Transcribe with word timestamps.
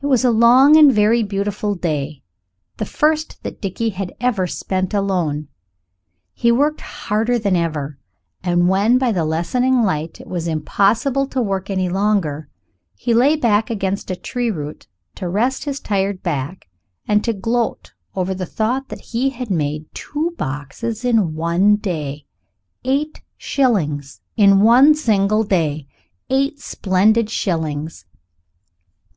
It 0.00 0.06
was 0.06 0.24
a 0.24 0.30
long 0.30 0.76
and 0.76 0.92
very 0.92 1.24
beautiful 1.24 1.74
day, 1.74 2.22
the 2.76 2.84
first 2.86 3.42
that 3.42 3.60
Dickie 3.60 3.88
had 3.90 4.14
ever 4.20 4.46
spent 4.46 4.94
alone. 4.94 5.48
He 6.32 6.52
worked 6.52 6.80
harder 6.80 7.40
than 7.40 7.56
ever, 7.56 7.98
and 8.44 8.68
when 8.68 8.98
by 8.98 9.10
the 9.10 9.24
lessening 9.24 9.82
light 9.82 10.20
it 10.20 10.28
was 10.28 10.46
impossible 10.46 11.26
to 11.26 11.42
work 11.42 11.70
any 11.70 11.88
longer, 11.88 12.50
he 12.94 13.12
lay 13.12 13.34
back 13.34 13.68
against 13.68 14.12
a 14.12 14.14
tree 14.14 14.48
root 14.52 14.86
to 15.16 15.28
rest 15.28 15.64
his 15.64 15.80
tired 15.80 16.22
back 16.22 16.68
and 17.08 17.24
to 17.24 17.32
gloat 17.32 17.94
over 18.14 18.34
the 18.36 18.46
thought 18.46 18.90
that 18.90 19.06
he 19.10 19.30
had 19.30 19.50
made 19.50 19.92
two 19.92 20.36
boxes 20.38 21.04
in 21.04 21.34
one 21.34 21.74
day 21.74 22.26
eight 22.84 23.22
shillings 23.36 24.20
in 24.36 24.60
one 24.60 24.94
single 24.94 25.42
day, 25.42 25.88
eight 26.30 26.60
splendid 26.60 27.28
shillings. 27.28 28.04